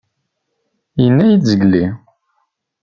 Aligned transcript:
Yenna-yid 1.03 1.43
zgelli. 1.49 1.85